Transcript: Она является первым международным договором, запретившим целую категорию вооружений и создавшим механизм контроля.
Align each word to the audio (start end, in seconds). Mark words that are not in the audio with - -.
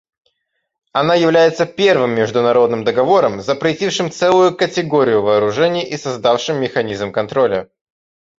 Она 0.93 1.13
является 1.13 1.67
первым 1.67 2.15
международным 2.15 2.83
договором, 2.83 3.39
запретившим 3.39 4.09
целую 4.09 4.55
категорию 4.57 5.21
вооружений 5.21 5.83
и 5.87 5.95
создавшим 5.95 6.59
механизм 6.59 7.11
контроля. 7.11 7.69